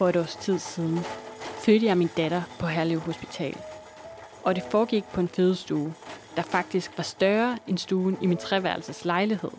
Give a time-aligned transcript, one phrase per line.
[0.00, 0.98] For et års tid siden
[1.64, 3.56] fødte jeg min datter på Herlev Hospital.
[4.44, 5.94] Og det foregik på en fødestue,
[6.36, 9.50] der faktisk var større end stuen i min treværelses lejlighed.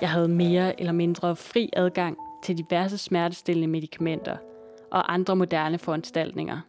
[0.00, 4.36] Jeg havde mere eller mindre fri adgang til diverse smertestillende medicamenter
[4.90, 6.60] og andre moderne foranstaltninger.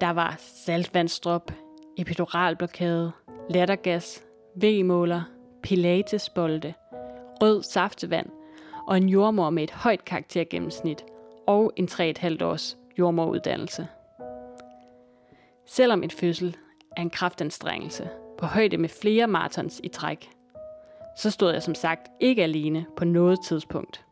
[0.00, 1.52] Der var saltvandsdrop,
[1.98, 3.12] epiduralblokade,
[3.50, 4.22] lattergas,
[4.62, 5.22] V-måler,
[5.62, 6.74] pilatesbolde,
[7.42, 8.39] rød saftevand
[8.90, 11.04] og en jordmor med et højt karaktergennemsnit
[11.46, 13.88] og en 3,5 års jordmoruddannelse.
[15.66, 16.56] Selvom en fødsel
[16.96, 20.30] er en kraftanstrengelse på højde med flere maratons i træk,
[21.16, 24.04] så stod jeg som sagt ikke alene på noget tidspunkt.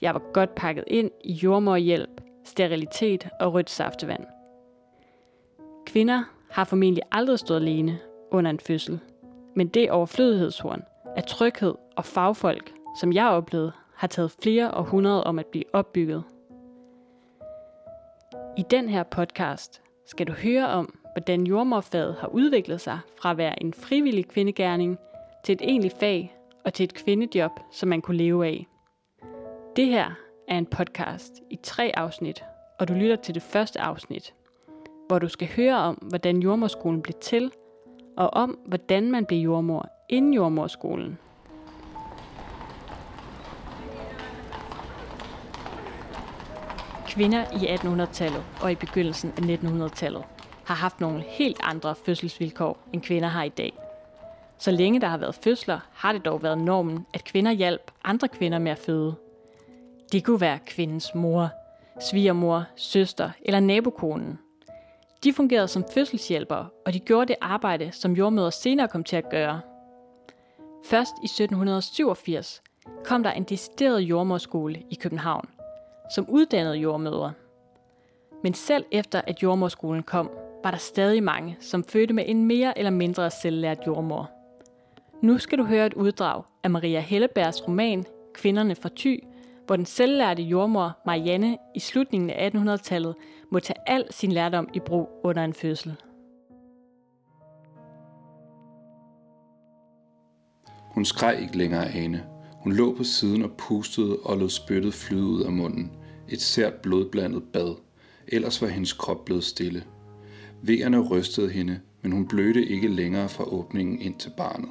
[0.00, 4.24] Jeg var godt pakket ind i jordmorhjælp, sterilitet og rødt saftevand.
[5.86, 7.98] Kvinder har formentlig aldrig stået alene
[8.30, 9.00] under en fødsel,
[9.56, 10.82] men det overflødighedshorn
[11.16, 16.24] af tryghed og fagfolk, som jeg oplevede, har taget flere århundreder om at blive opbygget.
[18.56, 23.36] I den her podcast skal du høre om, hvordan jordmorfaget har udviklet sig fra at
[23.36, 24.98] være en frivillig kvindegærning
[25.44, 28.66] til et egentligt fag og til et kvindejob, som man kunne leve af.
[29.76, 30.10] Det her
[30.48, 32.44] er en podcast i tre afsnit,
[32.78, 34.34] og du lytter til det første afsnit,
[35.08, 37.52] hvor du skal høre om, hvordan jordmorskolen blev til,
[38.16, 41.18] og om, hvordan man blev jordmor inden jordmorskolen.
[47.14, 50.24] Kvinder i 1800-tallet og i begyndelsen af 1900-tallet
[50.64, 53.72] har haft nogle helt andre fødselsvilkår, end kvinder har i dag.
[54.58, 58.28] Så længe der har været fødsler, har det dog været normen, at kvinder hjalp andre
[58.28, 59.14] kvinder med at føde.
[60.12, 61.48] Det kunne være kvindens mor,
[62.00, 64.38] svigermor, søster eller nabokonen.
[65.24, 69.30] De fungerede som fødselshjælpere, og de gjorde det arbejde, som jordmøder senere kom til at
[69.30, 69.60] gøre.
[70.84, 72.62] Først i 1787
[73.04, 75.48] kom der en decideret jordmorskole i København,
[76.14, 77.32] som uddannede jordmødre.
[78.42, 80.30] Men selv efter at jordmorskolen kom,
[80.64, 84.30] var der stadig mange, som fødte med en mere eller mindre selvlært jordmor.
[85.22, 88.04] Nu skal du høre et uddrag af Maria Hellebergs roman
[88.34, 89.24] Kvinderne fra Thy,
[89.66, 93.14] hvor den selvlærte jordmor Marianne i slutningen af 1800-tallet
[93.52, 95.96] må tage al sin lærdom i brug under en fødsel.
[100.94, 102.26] Hun skreg ikke længere Ane.
[102.62, 106.03] Hun lå på siden og pustede og lod spyttet flyde ud af munden.
[106.28, 107.74] Et sært blodblandet bad.
[108.28, 109.84] Ellers var hendes krop blevet stille.
[110.62, 114.68] Vejerne rystede hende, men hun blødte ikke længere fra åbningen ind til barnet.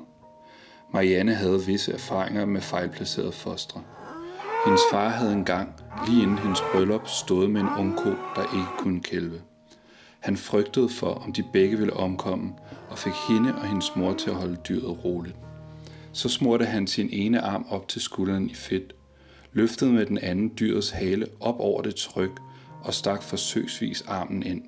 [0.93, 3.83] Marianne havde visse erfaringer med fejlplacerede fostre.
[4.65, 5.69] Hendes far havde engang,
[6.07, 9.41] lige inden hendes bryllup, stået med en ungko, der ikke kunne kælve.
[10.19, 12.53] Han frygtede for, om de begge ville omkomme,
[12.89, 15.35] og fik hende og hendes mor til at holde dyret roligt.
[16.11, 18.95] Så smurte han sin ene arm op til skulderen i fedt,
[19.53, 22.39] løftede med den anden dyrets hale op over det tryk
[22.83, 24.61] og stak forsøgsvis armen ind,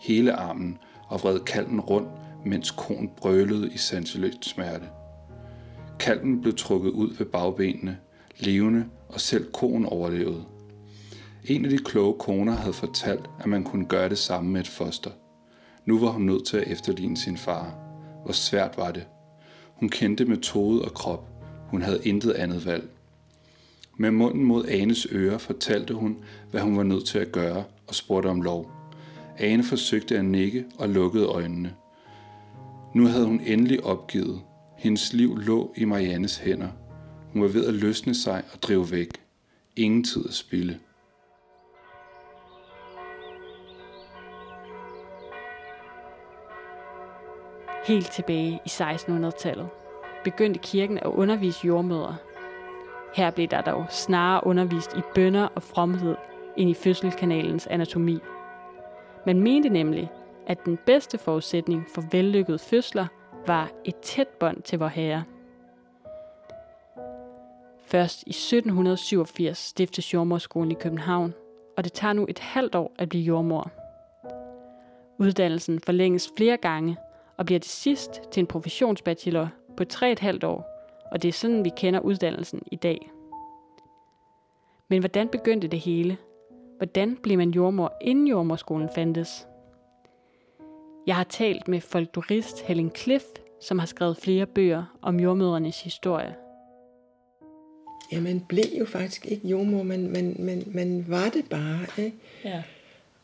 [0.00, 0.78] hele armen,
[1.08, 2.08] og vred kalven rundt,
[2.44, 4.86] mens konen brølede i sanseløst smerte.
[5.98, 7.98] Kalven blev trukket ud ved bagbenene,
[8.38, 10.44] levende, og selv konen overlevede.
[11.44, 14.68] En af de kloge koner havde fortalt, at man kunne gøre det samme med et
[14.68, 15.10] foster.
[15.84, 17.74] Nu var hun nødt til at efterligne sin far.
[18.24, 19.06] Hvor svært var det?
[19.74, 21.28] Hun kendte metode og krop.
[21.68, 22.88] Hun havde intet andet valg.
[24.00, 27.94] Med munden mod Anes ører fortalte hun, hvad hun var nødt til at gøre, og
[27.94, 28.70] spurgte om lov.
[29.38, 31.74] Ane forsøgte at nikke og lukkede øjnene.
[32.94, 34.40] Nu havde hun endelig opgivet.
[34.78, 36.68] Hendes liv lå i Mariannes hænder.
[37.32, 39.08] Hun var ved at løsne sig og drive væk.
[39.76, 40.78] Ingen tid at spille.
[47.86, 49.68] Helt tilbage i 1600-tallet
[50.24, 52.16] begyndte kirken at undervise jordmødre.
[53.14, 56.16] Her blev der dog snarere undervist i bønder og fromhed
[56.56, 58.18] end i fødselskanalens anatomi.
[59.26, 60.10] Man mente nemlig,
[60.46, 63.06] at den bedste forudsætning for vellykkede fødsler
[63.46, 65.24] var et tæt bånd til vor herre.
[67.86, 71.34] Først i 1787 stiftes jordmorskolen i København,
[71.76, 73.70] og det tager nu et halvt år at blive jordmor.
[75.18, 76.96] Uddannelsen forlænges flere gange
[77.36, 80.79] og bliver til sidst til en professionsbachelor på 3,5 år,
[81.12, 83.10] og det er sådan, vi kender uddannelsen i dag.
[84.88, 86.16] Men hvordan begyndte det hele?
[86.76, 89.46] Hvordan blev man jordmor, inden jordmorskolen fandtes?
[91.06, 93.24] Jeg har talt med folklorist Helen Cliff,
[93.60, 96.34] som har skrevet flere bøger om jordmødernes historie.
[98.12, 102.04] Ja, man blev jo faktisk ikke jordmor, men man, man, man var det bare.
[102.04, 102.16] Ikke?
[102.44, 102.62] Ja.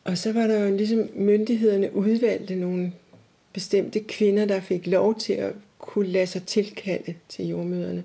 [0.04, 2.92] Og så var der jo ligesom myndighederne udvalgte nogle
[3.52, 5.52] bestemte kvinder, der fik lov til at
[5.86, 8.04] kunne lade sig tilkalde til jordmøderne.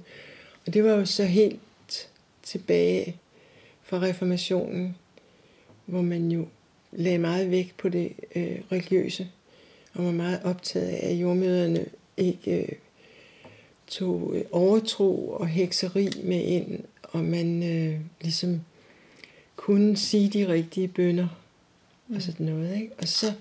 [0.65, 2.09] Og det var jo så helt
[2.43, 3.15] tilbage
[3.83, 4.95] fra reformationen,
[5.85, 6.47] hvor man jo
[6.91, 9.27] lagde meget vægt på det øh, religiøse,
[9.93, 11.85] og var meget optaget af, at jordmøderne
[12.17, 12.67] ikke øh,
[13.87, 18.61] tog øh, overtro og hekseri med ind, og man øh, ligesom
[19.55, 21.27] kunne sige de rigtige bønder
[22.15, 22.75] og sådan noget.
[22.75, 22.91] Ikke?
[22.97, 23.33] Og så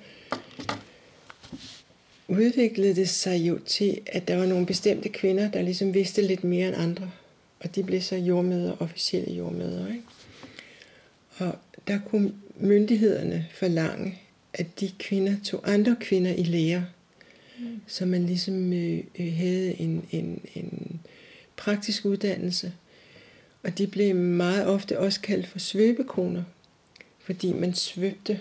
[2.30, 6.44] udviklede det sig jo til, at der var nogle bestemte kvinder, der ligesom vidste lidt
[6.44, 7.10] mere end andre.
[7.60, 9.86] Og de blev så jordmøder, officielle jordmøder.
[9.88, 10.02] Ikke?
[11.38, 14.18] Og der kunne myndighederne forlange,
[14.52, 16.86] at de kvinder tog andre kvinder i lære.
[17.58, 17.80] Mm.
[17.86, 21.00] Så man ligesom øh, øh, havde en, en, en
[21.56, 22.72] praktisk uddannelse.
[23.62, 26.42] Og de blev meget ofte også kaldt for svøbekoner,
[27.18, 28.40] fordi man svøbte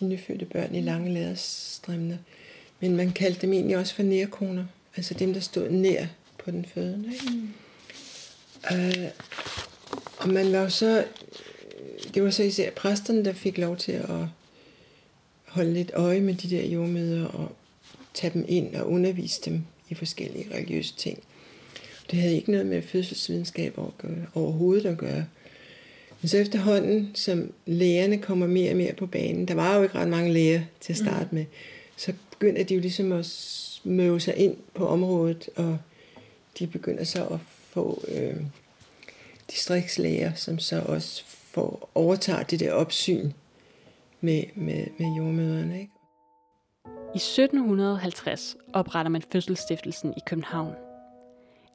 [0.00, 2.16] de nyfødte børn i lange læderstrimler.
[2.80, 4.64] Men man kaldte dem egentlig også for nærkoner,
[4.96, 6.06] altså dem, der stod nær
[6.44, 7.12] på den fødende.
[7.12, 7.30] Ikke?
[7.30, 7.48] Mm.
[8.70, 9.10] Uh,
[10.18, 11.04] og man var så,
[12.14, 14.26] det var så især præsterne, der fik lov til at
[15.46, 17.52] holde lidt øje med de der jordmøder og
[18.14, 21.22] tage dem ind og undervise dem i forskellige religiøse ting.
[22.10, 25.26] Det havde ikke noget med fødselsvidenskab at gøre, overhovedet at gøre.
[26.20, 29.94] Men så efterhånden, som lægerne kommer mere og mere på banen, der var jo ikke
[29.94, 31.34] ret mange læger til at starte mm.
[31.34, 31.44] med,
[31.96, 33.26] så begynder de jo ligesom at
[33.84, 35.78] møve sig ind på området, og
[36.58, 37.38] de begynder så at
[37.70, 38.36] få øh,
[39.50, 43.30] distriktslæger, som så også får overtager det der opsyn
[44.20, 45.80] med, med, med jordmøderne.
[45.80, 45.92] Ikke?
[47.14, 50.74] I 1750 opretter man Fødselsstiftelsen i København.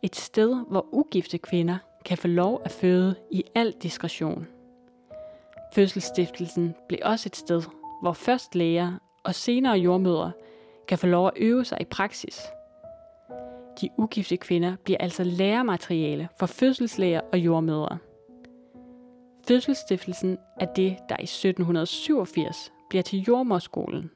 [0.03, 4.47] Et sted, hvor ugifte kvinder kan få lov at føde i al diskretion.
[5.73, 7.61] Fødselsstiftelsen blev også et sted,
[8.01, 10.31] hvor først læger og senere jordmødre
[10.87, 12.41] kan få lov at øve sig i praksis.
[13.81, 17.97] De ugifte kvinder bliver altså læremateriale for fødselslæger og jordmødre.
[19.47, 24.11] Fødselsstiftelsen er det, der i 1787 bliver til jordmorskolen.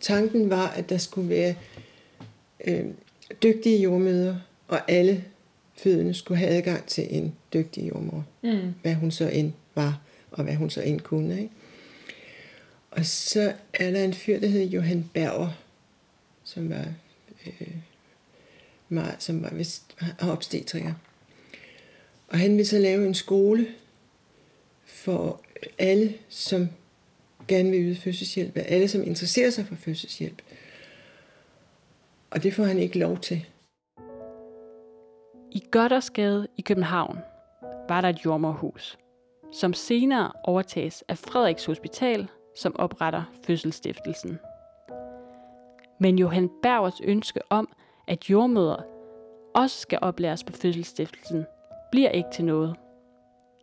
[0.00, 1.54] Tanken var, at der skulle være
[2.66, 2.86] øh,
[3.42, 5.24] dygtige jordmødre, og alle
[5.76, 8.24] fødende skulle have adgang til en dygtig jordmor.
[8.42, 8.74] Mm.
[8.82, 10.00] Hvad hun så end var,
[10.30, 11.40] og hvad hun så end kunne.
[11.40, 11.54] Ikke?
[12.98, 15.50] Og så er der en fyr, der hedder Johan Berger,
[16.44, 16.84] som var,
[17.46, 17.68] øh,
[18.88, 20.94] meget, som var vist, obstetriker.
[22.28, 23.66] Og han vil så lave en skole
[24.84, 25.40] for
[25.78, 26.68] alle, som
[27.48, 30.42] gerne vil yde fødselshjælp, alle, som interesserer sig for fødselshjælp.
[32.30, 33.46] Og det får han ikke lov til.
[35.52, 37.18] I Goddersgade i København
[37.88, 38.98] var der et jordmorhus,
[39.52, 44.38] som senere overtages af Frederiks Hospital, som opretter Fødselsstiftelsen.
[46.00, 47.68] Men Johan Bergers ønske om,
[48.06, 48.76] at jordmøder
[49.54, 51.46] også skal oplæres på Fødselsstiftelsen,
[51.90, 52.76] bliver ikke til noget.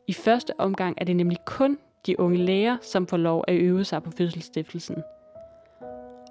[0.08, 3.84] I første omgang er det nemlig kun de unge læger, som får lov at øve
[3.84, 5.04] sig på Fødselsstiftelsen.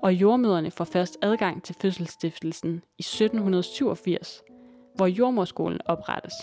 [0.02, 4.42] Og jordmøderne får først adgang til Fødselsstiftelsen i 1787,
[4.94, 6.34] hvor jordmorskolen oprettes.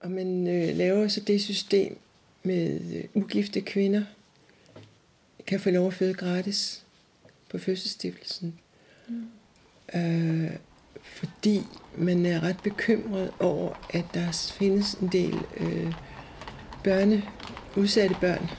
[0.00, 1.98] Og man øh, laver så det system
[2.42, 4.02] med øh, ugifte kvinder,
[5.46, 6.82] kan få lov at føde gratis
[7.50, 8.54] på fødselsstiftelsen.
[9.08, 9.26] Mm.
[9.94, 10.50] Øh,
[11.04, 11.62] fordi
[11.96, 15.94] man er ret bekymret over, at der findes en del øh,
[16.84, 17.22] børne,
[17.76, 18.50] udsatte børn,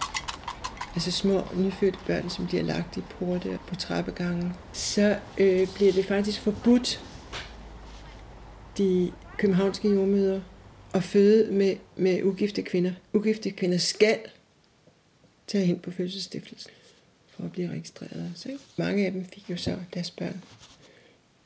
[0.96, 6.06] altså små nyfødte børn, som bliver lagt i porte på trappegangen, så øh, bliver det
[6.06, 7.04] faktisk forbudt
[8.78, 10.42] de københavnske jordmøder
[10.94, 12.92] at føde med, med ugifte kvinder.
[13.13, 14.18] Ugifte kvinder skal
[15.48, 16.72] tage hen på fødselsstiftelsen
[17.30, 18.32] for at blive registreret.
[18.34, 18.50] også.
[18.50, 18.62] ikke?
[18.78, 20.44] Mange af dem fik jo så deres børn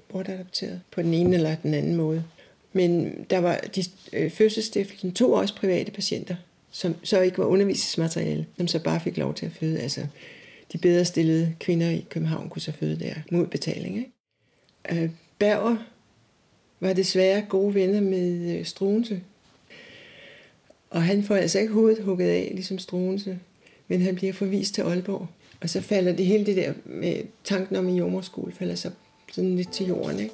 [0.09, 2.23] bortadopteret på den ene eller den anden måde.
[2.73, 6.35] Men der var de, øh, fødselsstiftelsen tog også private patienter,
[6.71, 9.79] som så ikke var undervisningsmateriale, som så bare fik lov til at føde.
[9.79, 10.07] Altså,
[10.73, 13.97] de bedre stillede kvinder i København kunne så føde der mod betaling.
[13.97, 15.03] Ikke?
[15.03, 15.77] Øh, Berger
[16.79, 19.21] var desværre gode venner med øh, Struense.
[20.89, 23.39] Og han får altså ikke hovedet hugget af, ligesom Struense,
[23.87, 25.27] men han bliver forvist til Aalborg.
[25.61, 28.91] Og så falder det hele det der med tanken om en jordmorskole, falder så
[29.31, 30.19] sådan lidt til jorden.
[30.19, 30.33] Ikke?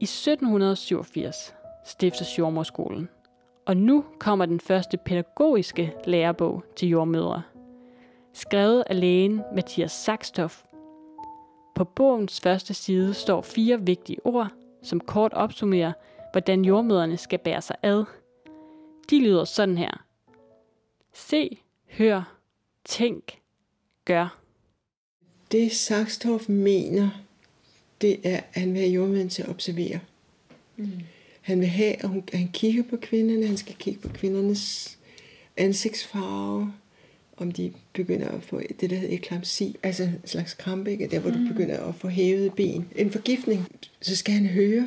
[0.00, 1.54] I 1787
[1.86, 3.08] stiftes jordmorskolen,
[3.66, 7.42] og nu kommer den første pædagogiske lærebog til jordmødre.
[8.32, 10.62] Skrevet af lægen Mathias Sakstof.
[11.74, 14.48] På bogens første side står fire vigtige ord,
[14.82, 15.92] som kort opsummerer,
[16.32, 18.04] hvordan jordmøderne skal bære sig ad.
[19.10, 20.04] De lyder sådan her.
[21.14, 21.58] Se,
[21.98, 22.35] hør,
[22.88, 23.38] tænk,
[24.04, 24.38] gør.
[25.52, 27.24] Det Saxtorf mener,
[28.00, 30.00] det er, at han vil have jordmøden til at observere.
[30.76, 30.90] Mm.
[31.40, 34.96] Han vil have, at, hun, at han kigger på kvinderne, han skal kigge på kvindernes
[35.56, 36.72] ansigtsfarve,
[37.36, 41.08] om de begynder at få det, der hedder eklampsi, altså en slags krampe, ikke?
[41.10, 41.36] der hvor mm.
[41.36, 42.88] du begynder at få hævet ben.
[42.96, 43.66] En forgiftning,
[44.00, 44.86] så skal han høre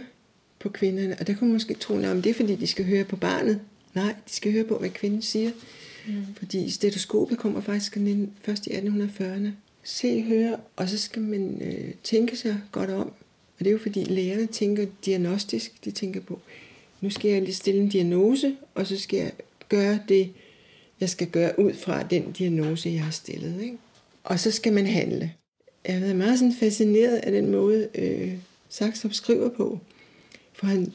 [0.59, 3.03] på kvinderne, og der kunne man måske tro, at det er fordi, de skal høre
[3.03, 3.61] på barnet.
[3.93, 5.51] Nej, de skal høre på, hvad kvinden siger.
[6.09, 6.35] Mm.
[6.37, 7.97] Fordi stetoskopet kommer faktisk
[8.41, 9.47] først i 1840'erne.
[9.83, 13.07] Se, høre, og så skal man øh, tænke sig godt om.
[13.59, 15.85] Og det er jo fordi lægerne tænker diagnostisk.
[15.85, 16.39] De tænker på,
[17.01, 19.31] nu skal jeg lige stille en diagnose, og så skal jeg
[19.69, 20.31] gøre det,
[20.99, 23.61] jeg skal gøre ud fra den diagnose, jeg har stillet.
[23.61, 23.77] Ikke?
[24.23, 25.33] Og så skal man handle.
[25.85, 28.33] Jeg har været meget sådan fascineret af den måde, øh,
[28.69, 29.79] Saxop skriver på.
[30.53, 30.93] For han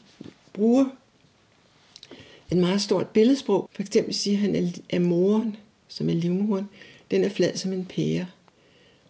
[0.53, 0.87] bruger
[2.55, 3.69] en meget stort billedsprog.
[3.73, 5.57] For eksempel siger han, at moren,
[5.89, 6.69] som er livmoren,
[7.11, 8.27] den er flad som en pære.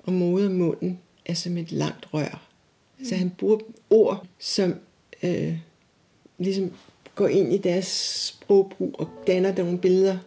[0.03, 2.43] Og modermunden er som et langt rør.
[2.99, 3.05] Mm.
[3.05, 3.59] Så han bruger
[3.91, 4.75] ord, som
[5.23, 5.59] øh,
[6.39, 6.73] ligesom
[7.15, 7.87] går ind i deres
[8.27, 10.19] sprogbrug og danner nogle billeder.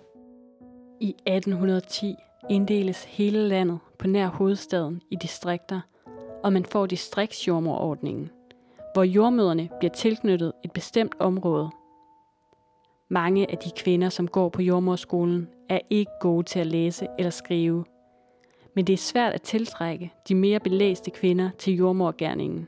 [0.99, 2.15] I 1810
[2.49, 5.81] inddeles hele landet på nær hovedstaden i distrikter,
[6.43, 8.29] og man får distriktsjordmorordningen,
[8.93, 11.69] hvor jordmøderne bliver tilknyttet et bestemt område.
[13.09, 17.29] Mange af de kvinder, som går på jordmorskolen, er ikke gode til at læse eller
[17.29, 17.85] skrive.
[18.75, 22.67] Men det er svært at tiltrække de mere belæste kvinder til jordmorgærningen.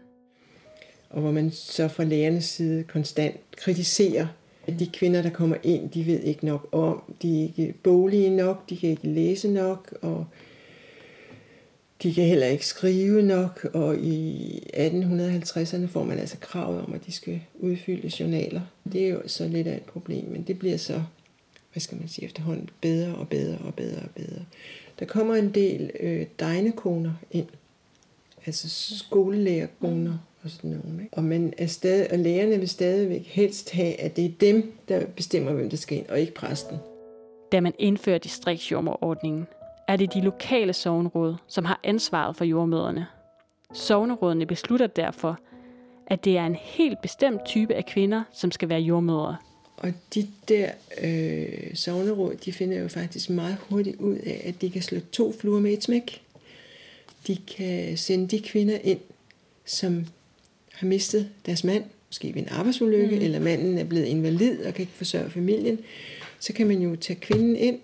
[1.10, 4.28] Og hvor man så fra lærernes side konstant kritiserer
[4.68, 8.30] at de kvinder, der kommer ind, de ved ikke nok om, de er ikke bolige
[8.30, 10.26] nok, de kan ikke læse nok, og
[12.04, 17.06] de kan heller ikke skrive nok, og i 1850'erne får man altså kravet om, at
[17.06, 18.62] de skal udfylde journaler.
[18.92, 21.04] Det er jo så lidt af et problem, men det bliver så,
[21.74, 24.42] hvad skal man sige, efterhånden bedre og bedre og bedre og bedre.
[25.00, 27.48] Der kommer en del øh, degnekoner ind,
[28.46, 31.04] altså skolelærerkoner og sådan nogle.
[31.04, 31.18] Ikke?
[31.18, 35.06] Og, man er stadig, og lærerne vil stadigvæk helst have, at det er dem, der
[35.06, 36.78] bestemmer, hvem der skal ind, og ikke præsten.
[37.52, 39.48] Da man indfører distriktsjordmorordningen,
[39.90, 43.06] er det de lokale sovneråd, som har ansvaret for jordmøderne.
[43.74, 45.40] Sovnerådene beslutter derfor,
[46.08, 49.38] at det er en helt bestemt type af kvinder, som skal være jordmødre.
[49.78, 50.70] Og de der
[51.02, 55.34] øh, sovneråd, de finder jo faktisk meget hurtigt ud af, at de kan slå to
[55.40, 56.22] fluer med et smæk.
[57.28, 59.00] De kan sende de kvinder ind,
[59.66, 60.06] som
[60.74, 63.22] har mistet deres mand, måske ved en arbejdsulykke, mm.
[63.22, 65.80] eller manden er blevet invalid og kan ikke forsørge familien.
[66.40, 67.80] Så kan man jo tage kvinden ind,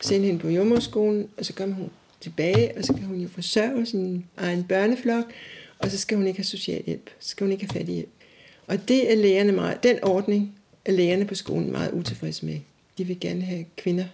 [0.00, 1.90] sende hende på jordmorskolen, og så kommer hun
[2.20, 5.24] tilbage, og så kan hun jo forsørge sin egen børneflok,
[5.78, 8.08] og så skal hun ikke have socialhjælp, så skal hun ikke have hjælp.
[8.66, 10.54] Og det er lærerne meget, den ordning
[10.84, 12.58] er lærerne på skolen meget utilfredse med.
[12.98, 14.04] De vil gerne have kvinder,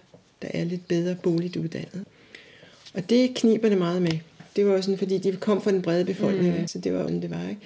[0.41, 2.05] der er lidt bedre boligt uddannet.
[2.93, 4.19] Og det kniber det meget med.
[4.55, 6.67] Det var jo sådan, fordi de kom fra den brede befolkning, mm.
[6.67, 7.49] så det var sådan, det var.
[7.49, 7.61] Ikke?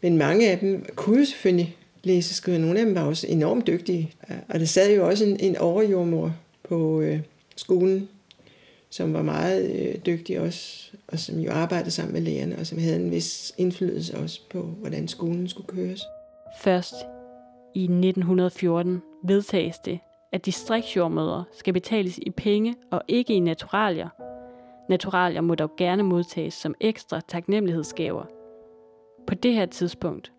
[0.00, 2.58] Men mange af dem kunne jo selvfølgelig læse og skrive.
[2.58, 4.12] Nogle af dem var også enormt dygtige.
[4.48, 6.36] Og der sad jo også en, en overjordmor
[6.68, 7.20] på øh,
[7.60, 8.08] skolen,
[8.90, 12.78] som var meget øh, dygtig også, og som jo arbejdede sammen med lærerne, og som
[12.78, 16.02] havde en vis indflydelse også på, hvordan skolen skulle køres.
[16.60, 16.94] Først
[17.74, 19.98] i 1914 vedtages det,
[20.32, 24.08] at distriktsjordmøder skal betales i penge og ikke i naturalier.
[24.88, 28.24] Naturalier må dog gerne modtages som ekstra taknemmelighedsgaver.
[29.26, 30.32] På det her tidspunkt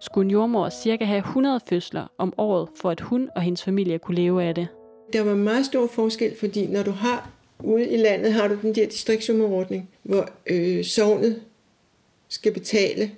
[0.00, 3.98] skulle en jordmor cirka have 100 fødsler om året, for at hun og hendes familie
[3.98, 4.68] kunne leve af det.
[5.12, 8.74] Der var meget stor forskel, fordi når du har ude i landet, har du den
[8.74, 11.42] der distriktsummerordning, hvor øh, sovnet
[12.28, 13.10] skal betale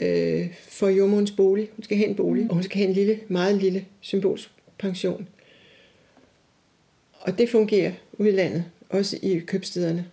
[0.00, 1.68] øh, for jordmorens bolig.
[1.76, 5.28] Hun skal have en bolig, og hun skal have en lille, meget lille symbolsk pension.
[7.20, 10.06] Og det fungerer ude i landet, også i købstederne.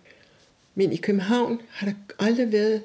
[0.74, 2.82] Men i København har der aldrig været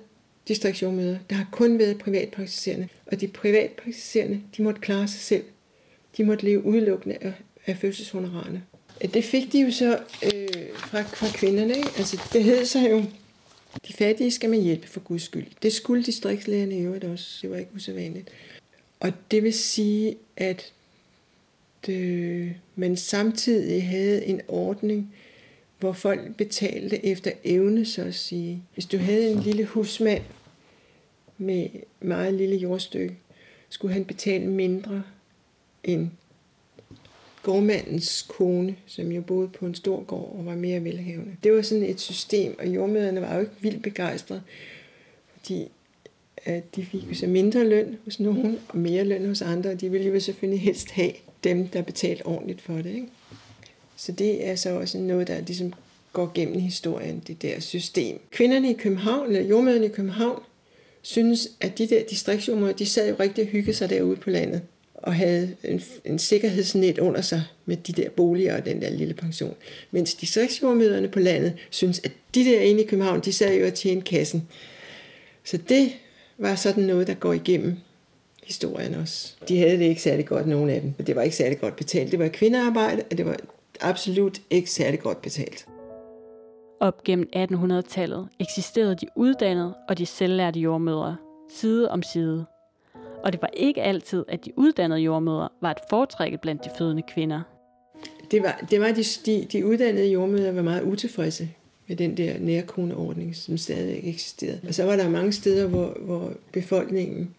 [0.48, 1.18] distriktsjordmøder.
[1.30, 5.44] Der har kun været privatpraktiserende, og de privatpraktiserende, de måtte klare sig selv.
[6.18, 7.34] De måtte leve udelukkende
[7.68, 8.64] af, fødselshonorarerne.
[9.14, 11.78] Det fik de jo så øh, fra, fra kvinderne.
[11.78, 11.90] Ikke?
[11.98, 13.04] Altså, det hed sig jo,
[13.88, 15.48] de fattige skal man hjælpe for Guds skyld.
[15.62, 17.40] Det skulle distriktslægerne i øvrigt også.
[17.42, 18.30] Det var ikke usædvanligt.
[19.00, 20.74] Og det vil sige, at
[21.86, 25.14] det, øh, man samtidig havde en ordning,
[25.80, 28.64] hvor folk betalte efter evne, så at sige.
[28.74, 30.24] Hvis du havde en lille husmand
[31.38, 31.70] med
[32.00, 33.16] meget lille jordstykke,
[33.70, 35.04] skulle han betale mindre
[35.84, 36.10] end
[37.46, 41.36] gårdmandens kone, som jo boede på en stor gård og var mere velhavende.
[41.44, 44.42] Det var sådan et system, og jordmøderne var jo ikke vildt begejstrede,
[45.38, 45.68] fordi
[46.46, 49.82] at de fik jo så mindre løn hos nogen, og mere løn hos andre, og
[49.82, 51.12] de ville jo selvfølgelig helst have
[51.44, 52.86] dem, der betalte ordentligt for det.
[52.86, 53.08] Ikke?
[53.96, 55.74] Så det er så også noget, der ligesom
[56.14, 58.20] går gennem historien, det der system.
[58.32, 60.42] Kvinderne i København, eller jordmøderne i København,
[61.02, 64.62] synes, at de der distriktsjordmøder, de sad jo rigtig og hyggede sig derude på landet
[65.06, 69.14] og havde en, en sikkerhedsnet under sig med de der boliger og den der lille
[69.14, 69.56] pension.
[69.92, 73.74] Mens distriktsjordmøderne på landet synes, at de der inde i København, de sad jo og
[73.74, 74.48] tjente kassen.
[75.44, 75.92] Så det
[76.38, 77.76] var sådan noget, der går igennem
[78.44, 79.34] historien også.
[79.48, 80.94] De havde det ikke særlig godt, nogen af dem.
[80.98, 82.12] Men det var ikke særlig godt betalt.
[82.12, 83.38] Det var kvindearbejde, og det var
[83.82, 85.66] absolut ikke særlig godt betalt.
[86.80, 91.18] Op gennem 1800-tallet eksisterede de uddannede og de selvlærte jordmødre,
[91.50, 92.46] side om side.
[93.26, 97.04] Og det var ikke altid, at de uddannede jordmøder var et foretrækket blandt de fødende
[97.14, 97.42] kvinder.
[98.32, 101.50] Det var, det var de, de, de uddannede jordmøder var meget utilfredse
[101.88, 104.60] med den der nærkoneordning, som stadig eksisterede.
[104.68, 107.36] Og så var der mange steder, hvor, hvor befolkningen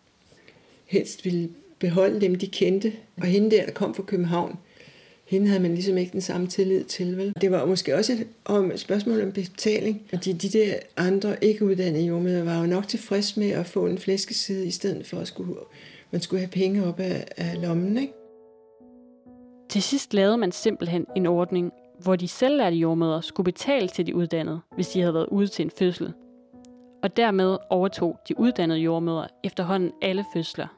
[0.87, 2.93] helst ville beholde dem, de kendte.
[3.16, 4.59] Og hende der, der kom fra København,
[5.26, 7.16] hende havde man ligesom ikke den samme tillid til.
[7.16, 7.33] Vel?
[7.40, 10.02] Det var måske også et, om et spørgsmål om betaling.
[10.09, 13.99] Fordi de der andre ikke uddannede jordmøder var jo nok tilfreds med at få en
[13.99, 15.54] flæskeside, i stedet for at skulle,
[16.11, 17.97] man skulle have penge op af, af lommen.
[17.97, 18.12] Ikke?
[19.68, 24.14] Til sidst lavede man simpelthen en ordning, hvor de selvlærte jordmøder skulle betale til de
[24.14, 26.12] uddannede, hvis de havde været ude til en fødsel.
[27.02, 30.75] Og dermed overtog de uddannede jordmøder efterhånden alle fødsler.